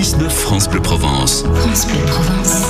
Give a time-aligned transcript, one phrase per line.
[0.00, 1.44] 6-9 France Bleu Provence.
[1.56, 2.62] France Bleu Provence.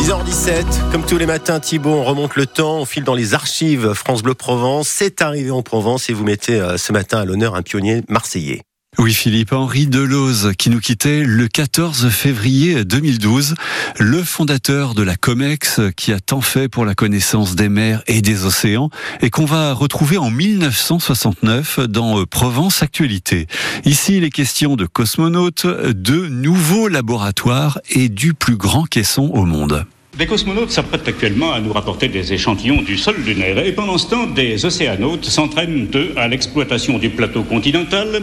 [0.00, 3.94] 10h17, comme tous les matins, Thibault, on remonte le temps, on file dans les archives
[3.94, 4.88] France Bleu Provence.
[4.88, 8.62] C'est arrivé en Provence et vous mettez euh, ce matin à l'honneur un pionnier marseillais.
[8.98, 13.54] Oui, Philippe Henri Deleuze, qui nous quittait le 14 février 2012,
[13.98, 18.20] le fondateur de la COMEX, qui a tant fait pour la connaissance des mers et
[18.20, 18.90] des océans,
[19.20, 23.46] et qu'on va retrouver en 1969 dans euh, Provence Actualité.
[23.86, 29.46] Ici, il est question de cosmonautes, de nouveaux laboratoires et du plus grand caisson au
[29.46, 29.86] monde.
[30.18, 34.10] Des cosmonautes s'apprêtent actuellement à nous rapporter des échantillons du sol lunaire et pendant ce
[34.10, 38.20] temps, des océanautes s'entraînent, eux, à l'exploitation du plateau continental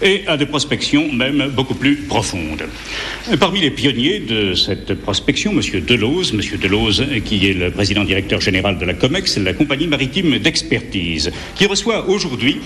[0.00, 2.64] et à des prospections même beaucoup plus profondes.
[3.38, 5.60] Parmi les pionniers de cette prospection, M.
[5.82, 6.58] Delose, M.
[6.58, 11.66] Delose qui est le président directeur général de la COMEX, la compagnie maritime d'expertise, qui
[11.66, 12.62] reçoit aujourd'hui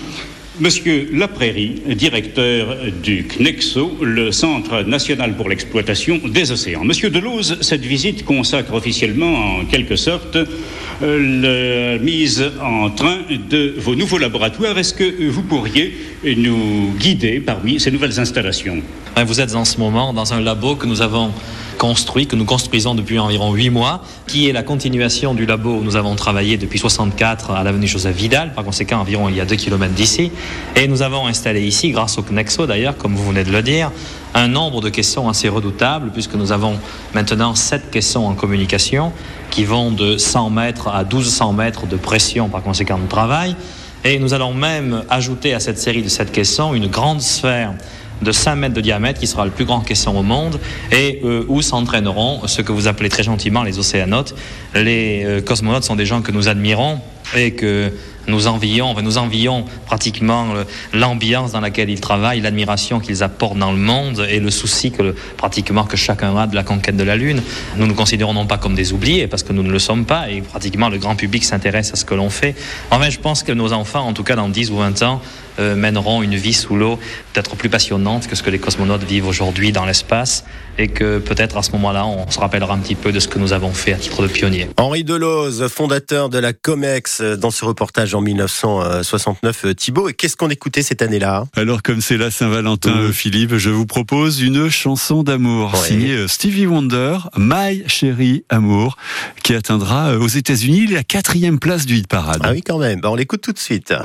[0.59, 6.83] Monsieur Laprairie, directeur du CNEXO, le Centre national pour l'exploitation des océans.
[6.83, 13.75] Monsieur Delose, cette visite consacre officiellement, en quelque sorte, euh, la mise en train de
[13.77, 14.77] vos nouveaux laboratoires.
[14.77, 15.93] Est-ce que vous pourriez
[16.25, 18.83] nous guider parmi ces nouvelles installations?
[19.17, 21.31] Vous êtes en ce moment dans un labo que nous avons
[21.77, 25.83] construit, que nous construisons depuis environ huit mois, qui est la continuation du labo où
[25.83, 29.45] nous avons travaillé depuis 64 à l'avenue Joseph Vidal, par conséquent environ il y a
[29.45, 30.31] 2 km d'ici.
[30.75, 33.91] Et nous avons installé ici, grâce au CNEXO d'ailleurs, comme vous venez de le dire,
[34.33, 36.79] un nombre de caissons assez redoutables, puisque nous avons
[37.13, 39.11] maintenant 7 caissons en communication
[39.49, 43.55] qui vont de 100 mètres à 1200 mètres de pression par conséquent de travail.
[44.03, 47.73] Et nous allons même ajouter à cette série de 7 caissons une grande sphère
[48.21, 50.59] de 5 mètres de diamètre qui sera le plus grand caisson au monde
[50.91, 54.35] et euh, où s'entraîneront ce que vous appelez très gentiment les océanotes.
[54.75, 56.99] Les euh, cosmonautes sont des gens que nous admirons
[57.35, 57.91] et que
[58.27, 60.53] nous envions, nous envions pratiquement
[60.93, 65.15] l'ambiance dans laquelle ils travaillent, l'admiration qu'ils apportent dans le monde et le souci que
[65.37, 67.41] pratiquement que chacun a de la conquête de la Lune.
[67.77, 70.29] Nous nous considérons non pas comme des oubliés parce que nous ne le sommes pas
[70.29, 72.55] et pratiquement le grand public s'intéresse à ce que l'on fait.
[72.91, 75.21] Enfin, je pense que nos enfants, en tout cas dans 10 ou 20 ans,
[75.59, 76.97] euh, mèneront une vie sous l'eau
[77.33, 80.45] peut-être plus passionnante que ce que les cosmonautes vivent aujourd'hui dans l'espace
[80.77, 83.37] et que peut-être à ce moment-là, on se rappellera un petit peu de ce que
[83.37, 84.69] nous avons fait à titre de pionnier.
[84.77, 90.09] Henri Delose, fondateur de la COMEX, dans ce reportage en 1969, euh, Thibault.
[90.09, 93.13] Et qu'est-ce qu'on écoutait cette année-là Alors, comme c'est la Saint-Valentin, mmh.
[93.13, 95.87] Philippe, je vous propose une chanson d'amour Ouais.
[95.87, 98.97] signée euh, Stevie Wonder, My Chérie Amour,
[99.43, 102.41] qui atteindra euh, aux États-Unis la quatrième place du hit parade.
[102.43, 103.01] Ah oui, quand même.
[103.03, 103.93] On l'écoute tout de suite.